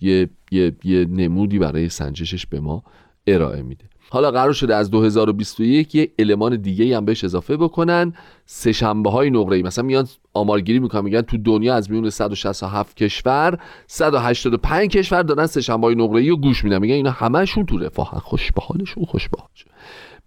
[0.00, 2.84] یه،, یه،, یه نمودی برای سنجشش به ما
[3.26, 3.84] ارائه میده.
[4.10, 8.12] حالا قرار شده از 2021 یه المان دیگه هم بهش اضافه بکنن.
[8.46, 12.96] سه شنبه های نقره ای مثلا میان آمارگیری می‌کنن میگن تو دنیا از میون 167
[12.96, 16.78] کشور 185 کشور دارن سه شنبه های نقره ای رو گوش میدن.
[16.78, 19.38] میگن اینا همشون تو رفاه خوش به حالشون خوش به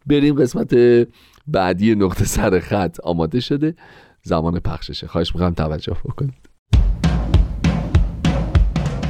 [0.06, 0.74] بریم قسمت
[1.48, 2.98] بعدی نقطه سر خط.
[3.04, 3.76] آماده شده؟
[4.24, 5.08] زمان پخششه.
[5.08, 6.34] خواهش می‌کنم توجه بکنید.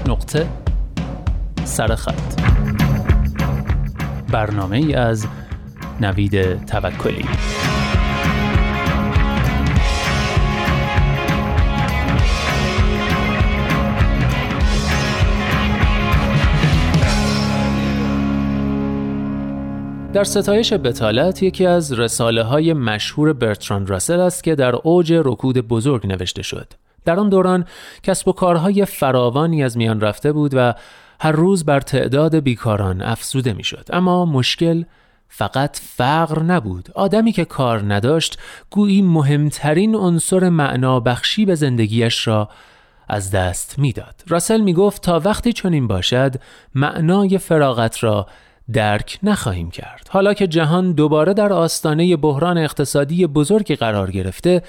[0.07, 0.49] نقطه
[1.63, 2.56] سر خط.
[4.31, 5.27] برنامه ای از
[6.01, 7.25] نوید توکلی
[20.13, 25.57] در ستایش بتالت یکی از رساله های مشهور برتراند راسل است که در اوج رکود
[25.57, 26.73] بزرگ نوشته شد.
[27.05, 27.65] در آن دوران
[28.03, 30.73] کسب و کارهای فراوانی از میان رفته بود و
[31.19, 34.83] هر روز بر تعداد بیکاران افزوده می‌شد اما مشکل
[35.29, 42.49] فقط فقر نبود آدمی که کار نداشت گویی مهمترین عنصر معنا بخشی به زندگیش را
[43.07, 44.23] از دست می‌داد.
[44.27, 46.35] راسل می گفت تا وقتی چنین باشد
[46.75, 48.27] معنای فراغت را
[48.73, 50.07] درک نخواهیم کرد.
[50.09, 54.61] حالا که جهان دوباره در آستانه بحران اقتصادی بزرگی قرار گرفته،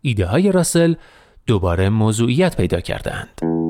[0.00, 0.94] ایده های راسل
[1.46, 3.61] دوباره موضوعیت پیدا کردند.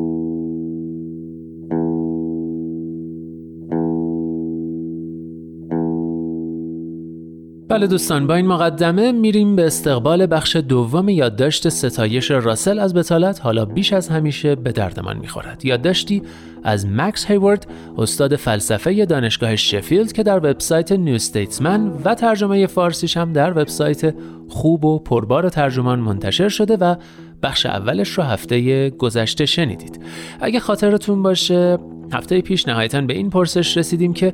[7.72, 13.40] بله دوستان با این مقدمه میریم به استقبال بخش دوم یادداشت ستایش راسل از بتالت
[13.40, 15.64] حالا بیش از همیشه به دردمان می‌خورد.
[15.64, 16.22] یادداشتی
[16.62, 17.66] از مکس هیورد
[17.98, 24.14] استاد فلسفه دانشگاه شفیلد که در وبسایت نیو ستیتسمن و ترجمه فارسیش هم در وبسایت
[24.48, 26.94] خوب و پربار ترجمان منتشر شده و
[27.42, 30.00] بخش اولش رو هفته گذشته شنیدید.
[30.40, 31.78] اگه خاطرتون باشه
[32.12, 34.32] هفته پیش نهایتا به این پرسش رسیدیم که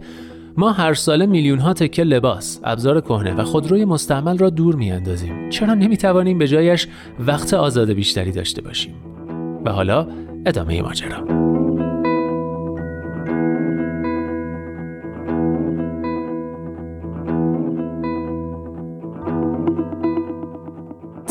[0.56, 5.50] ما هر ساله میلیون ها تکه لباس، ابزار کهنه و خودروی مستعمل را دور میاندازیم.
[5.50, 6.88] چرا نمی‌توانیم به جایش
[7.26, 8.94] وقت آزاد بیشتری داشته باشیم؟
[9.64, 10.08] و حالا
[10.46, 11.57] ادامه ماجرا.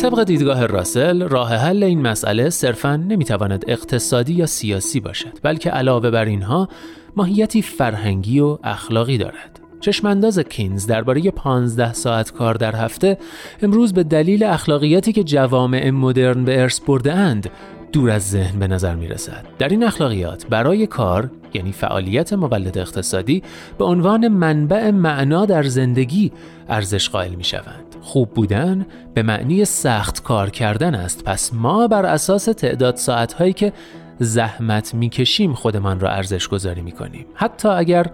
[0.10, 6.10] طبق دیدگاه راسل راه حل این مسئله صرفا نمی‌تواند اقتصادی یا سیاسی باشد بلکه علاوه
[6.10, 6.70] بر اینها
[7.16, 13.18] ماهیتی فرهنگی و اخلاقی دارد چشمانداز کینز درباره 15 ساعت کار در هفته
[13.62, 17.50] امروز به دلیل اخلاقیاتی که جوامع مدرن به ارث برده اند
[17.92, 19.46] دور از ذهن به نظر می رسد.
[19.60, 23.44] در این اخلاقیات برای کار یعنی فعالیت مولد اقتصادی
[23.78, 26.32] به عنوان منبع معنا در زندگی
[26.70, 27.87] ارزش قائل می شوند.
[28.08, 31.24] خوب بودن به معنی سخت کار کردن است.
[31.24, 33.74] پس ما بر اساس تعداد ساعت هایی که
[34.20, 38.06] زحمت می‌کشیم خودمان را ارزش گذاری می کنیم حتی اگر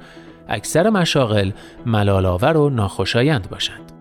[0.48, 1.52] اکثر مشاغل
[1.86, 3.93] ملالآور و ناخوشایند باشند.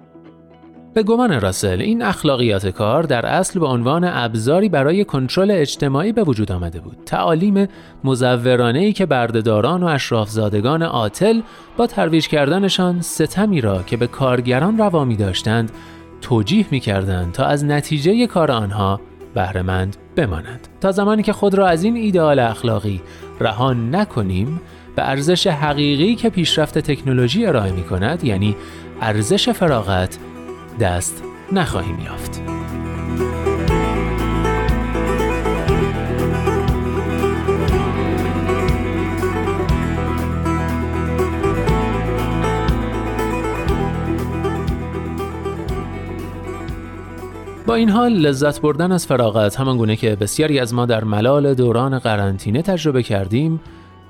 [0.94, 6.22] به گمان راسل این اخلاقیات کار در اصل به عنوان ابزاری برای کنترل اجتماعی به
[6.22, 6.96] وجود آمده بود.
[7.07, 7.68] تعالیم
[8.05, 11.40] مزورانه ای که بردهداران و اشرافزادگان عاطل
[11.76, 15.70] با ترویج کردنشان ستمی را که به کارگران روا می داشتند
[16.20, 19.00] توجیه می کردند تا از نتیجه کار آنها
[19.35, 20.68] بهرهمند بمانند.
[20.81, 23.00] تا زمانی که خود را از این ایدئال اخلاقی
[23.40, 24.61] رها نکنیم
[24.96, 28.57] به ارزش حقیقی که پیشرفت تکنولوژی ارائه می کند یعنی
[29.00, 30.18] ارزش فراغت
[30.80, 32.42] دست نخواهیم یافت.
[47.66, 51.54] با این حال لذت بردن از فراغت همان گونه که بسیاری از ما در ملال
[51.54, 53.61] دوران قرنطینه تجربه کردیم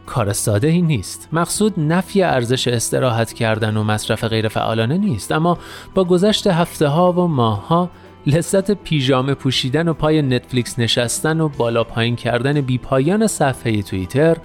[0.06, 1.28] کار ساده ای نیست.
[1.32, 5.32] مقصود نفی ارزش استراحت کردن و مصرف غیرفعالانه نیست.
[5.32, 5.58] اما
[5.94, 7.90] با گذشت هفته ها و ماه ها
[8.26, 14.36] لذت پیژامه پوشیدن و پای نتفلیکس نشستن و بالا پایین کردن بی پایان صفحه توییتر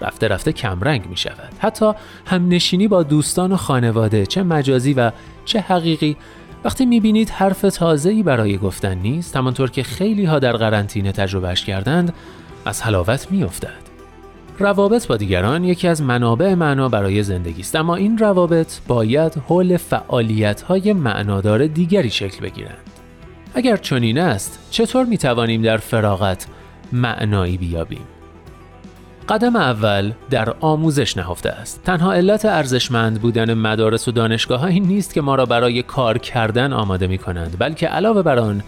[0.00, 1.92] رفته رفته کمرنگ می شود حتی
[2.26, 5.12] همنشینی با دوستان و خانواده چه مجازی و
[5.44, 6.16] چه حقیقی.
[6.64, 12.14] وقتی می‌بینید حرف تازه‌ای برای گفتن نیست همانطور که خیلی ها در قرنطینه تجربهش کردند
[12.64, 13.89] از حلاوت میافتد.
[14.60, 19.76] روابط با دیگران یکی از منابع معنا برای زندگی است اما این روابط باید حول
[19.76, 22.90] فعالیت های معنادار دیگری شکل بگیرند.
[23.54, 26.46] اگر چنین است چطور می توانیم در فراغت
[26.92, 28.04] معنایی بیابیم؟
[29.28, 31.82] قدم اول در آموزش نهفته است.
[31.84, 36.72] تنها علت ارزشمند بودن مدارس و دانشگاه این نیست که ما را برای کار کردن
[36.72, 38.62] آماده می کنند بلکه علاوه بر آن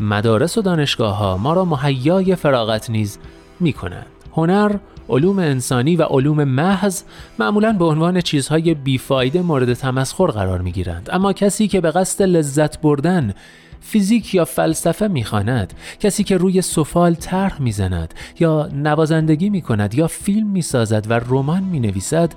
[0.00, 3.18] مدارس و دانشگاه ها ما را مهیای فراغت نیز
[3.60, 4.72] می کنند هنر
[5.10, 7.02] علوم انسانی و علوم محض
[7.38, 12.22] معمولا به عنوان چیزهای بیفایده مورد تمسخر قرار می گیرند اما کسی که به قصد
[12.22, 13.34] لذت بردن
[13.80, 20.06] فیزیک یا فلسفه می‌خواند کسی که روی سفال طرح می‌زند یا نوازندگی می کند یا
[20.06, 22.32] فیلم می‌سازد و رمان می نویسد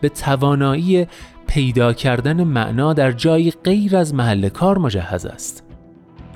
[0.00, 1.06] به توانایی
[1.46, 5.64] پیدا کردن معنا در جایی غیر از محل کار مجهز است.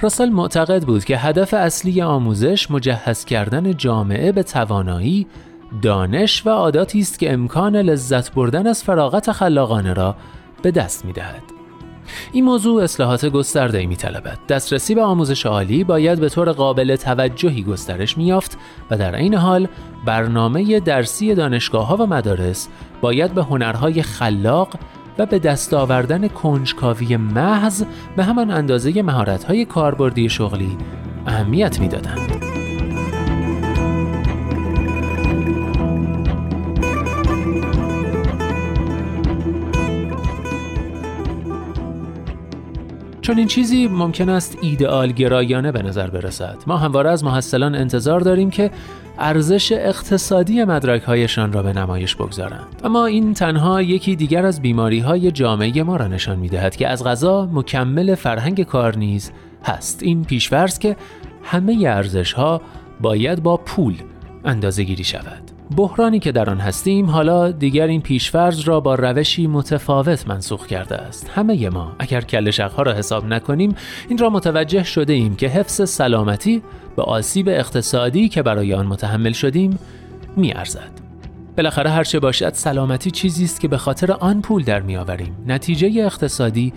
[0.00, 5.26] راسل معتقد بود که هدف اصلی آموزش مجهز کردن جامعه به توانایی
[5.82, 10.16] دانش و عاداتی است که امکان لذت بردن از فراغت خلاقانه را
[10.62, 11.42] به دست می دهد.
[12.32, 14.38] این موضوع اصلاحات گسترده می طلبد.
[14.48, 18.58] دسترسی به آموزش عالی باید به طور قابل توجهی گسترش می یافت
[18.90, 19.68] و در این حال
[20.06, 22.68] برنامه درسی دانشگاه ها و مدارس
[23.00, 24.68] باید به هنرهای خلاق
[25.18, 27.84] و به دست آوردن کنجکاوی محض
[28.16, 30.78] به همان اندازه مهارت‌های کاربردی شغلی
[31.26, 32.53] اهمیت می‌دادند.
[43.24, 46.56] چون این چیزی ممکن است ایدئال گرایانه به نظر برسد.
[46.66, 48.70] ما همواره از محصلان انتظار داریم که
[49.18, 52.80] ارزش اقتصادی مدرک هایشان را به نمایش بگذارند.
[52.84, 56.88] اما این تنها یکی دیگر از بیماری های جامعه ما را نشان می دهد که
[56.88, 59.30] از غذا مکمل فرهنگ کار نیز
[59.64, 60.02] هست.
[60.02, 60.96] این پیشورز که
[61.42, 62.60] همه ارزش ها
[63.00, 63.94] باید با پول
[64.44, 65.53] اندازه گیری شود.
[65.76, 70.96] بحرانی که در آن هستیم حالا دیگر این پیشفرض را با روشی متفاوت منسوخ کرده
[70.96, 71.30] است.
[71.34, 73.74] همه ما اگر کل شقها را حساب نکنیم
[74.08, 76.62] این را متوجه شده ایم که حفظ سلامتی
[76.96, 79.78] به آسیب اقتصادی که برای آن متحمل شدیم
[80.36, 80.90] میارزد.
[81.56, 85.36] بالاخره هرچه باشد سلامتی چیزی است که به خاطر آن پول در میآوریم.
[85.46, 86.72] نتیجه اقتصادی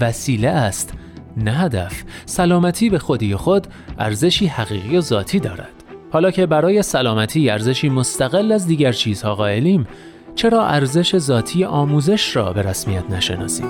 [0.00, 0.94] وسیله است
[1.36, 2.02] نه هدف.
[2.26, 3.66] سلامتی به خودی خود
[3.98, 5.81] ارزشی حقیقی و ذاتی دارد.
[6.12, 9.86] حالا که برای سلامتی ارزشی مستقل از دیگر چیزها قائلیم
[10.34, 13.68] چرا ارزش ذاتی آموزش را به رسمیت نشناسیم؟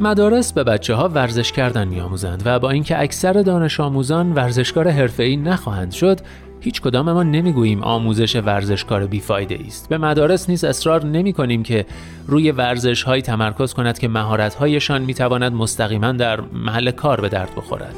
[0.00, 5.36] مدارس به بچه ها ورزش کردن میآموزند و با اینکه اکثر دانش آموزان ورزشکار حرفه‌ای
[5.36, 6.20] نخواهند شد
[6.60, 11.86] هیچ کدام ما نمی‌گوییم آموزش ورزشکار بیفایده است به مدارس نیز اصرار نمی کنیم که
[12.26, 17.28] روی ورزش های تمرکز کند که مهارت هایشان می تواند مستقیما در محل کار به
[17.28, 17.94] درد بخورد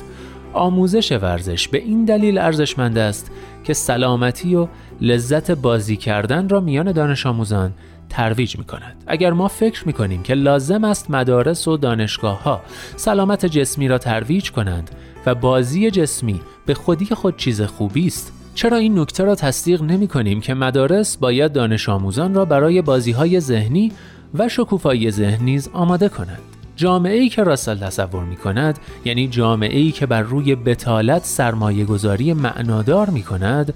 [0.53, 3.31] آموزش ورزش به این دلیل ارزشمند است
[3.65, 4.69] که سلامتی و
[5.01, 7.73] لذت بازی کردن را میان دانش آموزان
[8.09, 9.05] ترویج می کند.
[9.07, 12.61] اگر ما فکر می کنیم که لازم است مدارس و دانشگاه ها
[12.97, 14.91] سلامت جسمی را ترویج کنند
[15.27, 20.09] و بازی جسمی به خودی خود چیز خوبی است چرا این نکته را تصدیق نمی
[20.09, 23.93] کنیم که مدارس باید دانش آموزان را برای بازی های ذهنی
[24.35, 26.43] و شکوفایی ذهن نیز آماده کنند
[26.77, 31.85] جامعه ای که راسل تصور می کند یعنی جامعه ای که بر روی بتالت سرمایه
[31.85, 33.75] گذاری معنادار می کند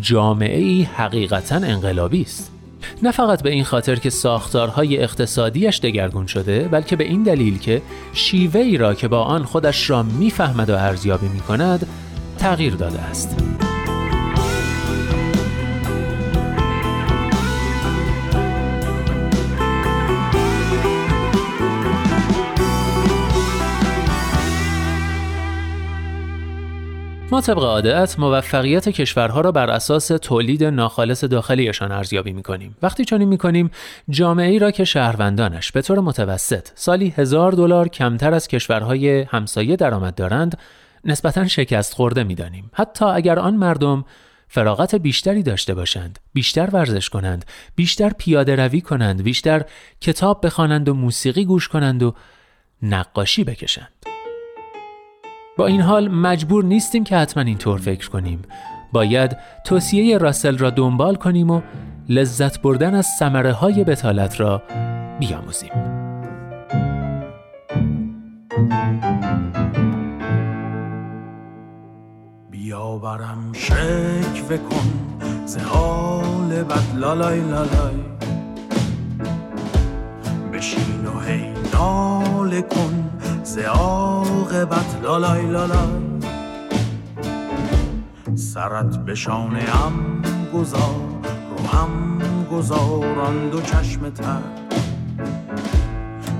[0.00, 2.50] جامعه ای حقیقتا انقلابی است
[3.02, 7.82] نه فقط به این خاطر که ساختارهای اقتصادیش دگرگون شده بلکه به این دلیل که
[8.12, 11.86] شیوه ای را که با آن خودش را می‌فهمد و ارزیابی می کند
[12.38, 13.36] تغییر داده است.
[27.32, 32.76] ما طبق عادت موفقیت کشورها را بر اساس تولید ناخالص داخلیشان ارزیابی می کنیم.
[32.82, 33.70] وقتی چنین می کنیم
[34.08, 39.76] جامعه ای را که شهروندانش به طور متوسط سالی هزار دلار کمتر از کشورهای همسایه
[39.76, 40.58] درآمد دارند
[41.04, 42.70] نسبتا شکست خورده می دانیم.
[42.72, 44.04] حتی اگر آن مردم
[44.48, 47.44] فراغت بیشتری داشته باشند، بیشتر ورزش کنند،
[47.76, 49.64] بیشتر پیاده روی کنند، بیشتر
[50.00, 52.14] کتاب بخوانند و موسیقی گوش کنند و
[52.82, 54.09] نقاشی بکشند.
[55.60, 58.42] با این حال مجبور نیستیم که حتما اینطور فکر کنیم.
[58.92, 61.60] باید توصیه راسل را دنبال کنیم و
[62.08, 64.62] لذت بردن از سمره های بتالت را
[65.18, 65.70] بیاموزیم.
[72.50, 74.92] بیاورم شک کن
[75.46, 78.00] ز بد لالای لالای.
[80.52, 83.10] بشین و هی ناله کن
[83.50, 86.00] ز عاقبت لالای لالای.
[88.34, 90.22] سرت به شانه ام
[90.54, 91.00] گذار
[91.50, 92.18] رو هم
[92.52, 94.42] گذاران دو چشم تر.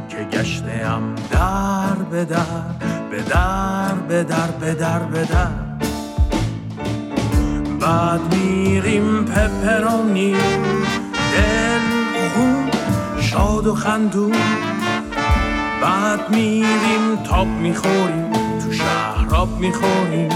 [0.08, 2.44] که گشته ام در به در
[3.10, 5.48] به در به در به در به در.
[7.80, 10.32] بعد میریم پپرونی
[11.32, 11.80] دل
[12.34, 12.70] خون
[13.20, 14.69] شاد و خندون.
[15.82, 20.28] بعد میریم تاب می‌خوریم تو شهراب می‌خوریم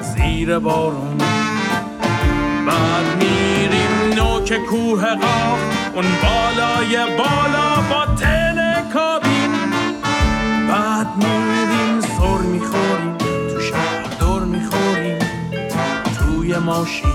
[0.00, 1.18] زیر بارون.
[2.66, 5.60] بعد میریم نوک کوه قاف
[5.94, 8.58] اون بالای بالا با تل
[8.92, 9.50] کابین.
[10.68, 13.16] بعد میریم سر می‌خوریم
[13.54, 15.18] تو شهر دور می‌خوریم
[16.18, 17.10] توی ماشین.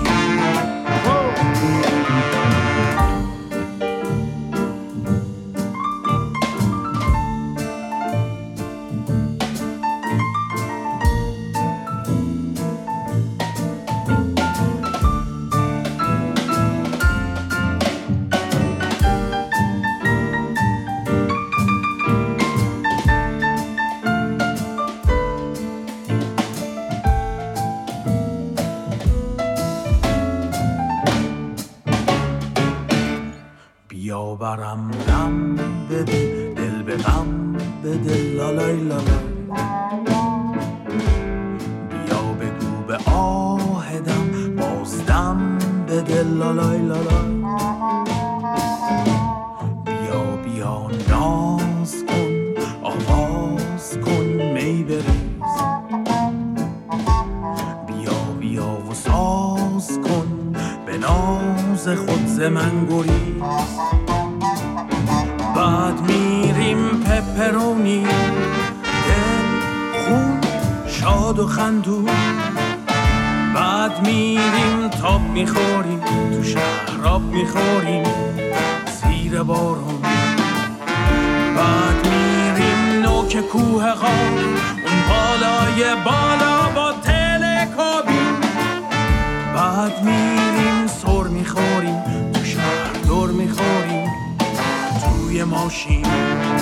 [95.66, 96.55] توی ماشین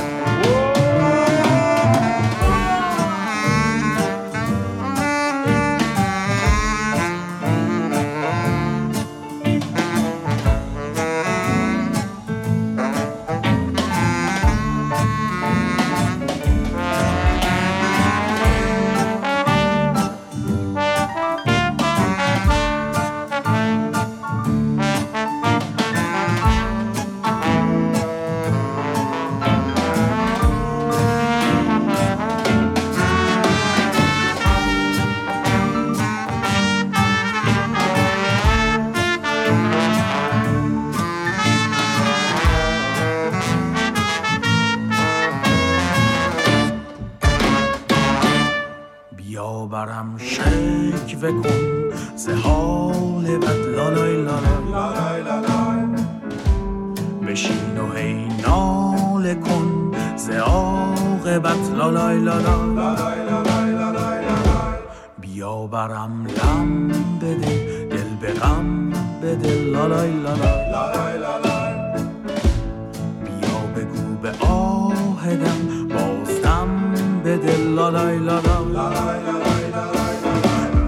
[75.23, 76.93] آهدم بازدم
[77.25, 78.73] بده لالای لالای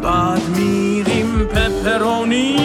[0.04, 2.56] بعد میریم پپرونی.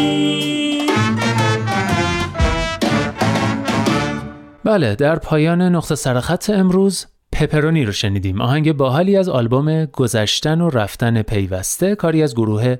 [4.65, 8.41] بله در پایان نقطه سرخط امروز پپرونی رو شنیدیم.
[8.41, 12.77] آهنگ باحالی از آلبوم گذشتن و رفتن پیوسته کاری از گروه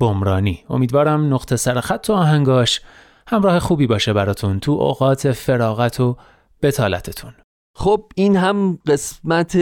[0.00, 0.64] بمرانی.
[0.70, 2.80] امیدوارم نقطه سرخط و آهنگاش
[3.26, 6.16] همراه خوبی باشه براتون تو اوقات فراغت و
[6.62, 7.32] بتالتتون.
[7.74, 9.56] خب این هم قسمت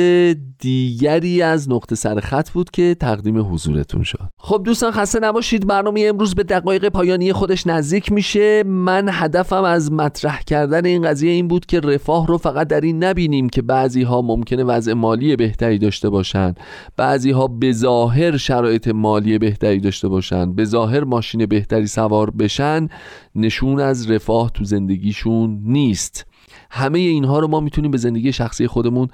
[0.59, 4.29] دیگری از نقطه سر خط بود که تقدیم حضورتون شد.
[4.39, 5.67] خب دوستان خسته نباشید.
[5.67, 8.63] برنامه امروز به دقایق پایانی خودش نزدیک میشه.
[8.63, 13.05] من هدفم از مطرح کردن این قضیه این بود که رفاه رو فقط در این
[13.05, 16.55] نبینیم که بعضی ها ممکنه وضع مالی بهتری داشته باشن.
[16.97, 20.53] بعضی ها به ظاهر شرایط مالی بهتری داشته باشن.
[20.53, 22.89] به ظاهر ماشین بهتری سوار بشن.
[23.35, 26.30] نشون از رفاه تو زندگیشون نیست.
[26.71, 29.09] همه اینها رو ما می‌تونیم به زندگی شخصی خودمون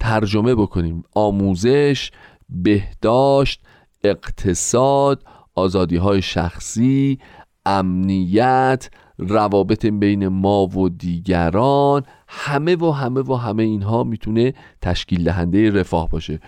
[0.00, 1.04] ترجمه بکنیم.
[1.14, 2.10] آموزش
[2.48, 3.60] بهداشت
[4.04, 7.18] اقتصاد آزادی های شخصی
[7.66, 15.70] امنیت روابط بین ما و دیگران همه و همه و همه اینها می‌تونه تشکیل دهنده
[15.70, 16.40] رفاه باشه.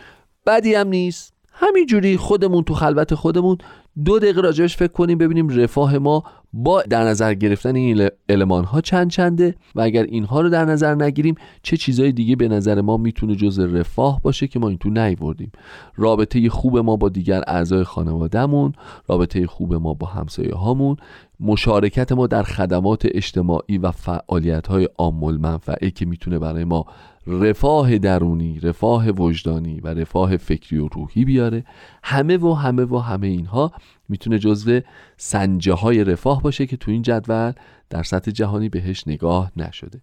[0.47, 1.35] بدی هم نیست.
[1.53, 3.59] همینجوری خودمون تو خلوت خودمون
[4.05, 8.81] دو دقیقه راجبش فکر کنیم ببینیم رفاه ما با در نظر گرفتن این علمان ها
[8.81, 12.97] چند چنده و اگر اینها رو در نظر نگیریم چه چیزهای دیگه به نظر ما
[12.97, 15.53] می‌تونه جز رفاه باشه که ما این تو نیوردیم.
[15.97, 18.73] رابطه خوب ما با دیگر اعضای خانوادهمون
[19.09, 20.97] رابطه خوب ما با همسایه هامون
[21.41, 26.87] مشارکت ما در خدمات اجتماعی و فعالیت های عام منفعه که می‌تونه برای ما
[27.27, 31.65] رفاه درونی رفاه وجدانی و رفاه فکری و روحی بیاره.
[32.03, 33.73] همه و همه و همه اینها
[34.09, 34.81] می‌تونه جزو
[35.17, 37.53] سنجه های رفاه باشه که تو این جدول
[37.91, 40.01] در سطح جهانی بهش نگاه نشده.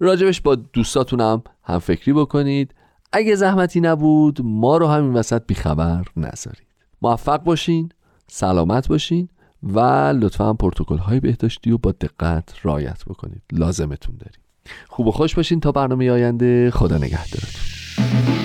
[0.00, 2.74] راجبش با دوستاتونم هم فکری بکنید.
[3.12, 6.66] اگه زحمتی نبود ما رو همین وسط بیخبر نذارید.
[7.02, 7.88] موفق باشین
[8.26, 9.28] سلامت باشین
[9.62, 9.80] و
[10.20, 13.42] لطفا پروتکل های بهداشتی و با دقت رعایت بکنید.
[13.52, 14.40] لازمتون داریم.
[14.88, 16.70] خوب و خوش باشین تا برنامه آینده.
[16.70, 18.39] خدا نگهدارتون.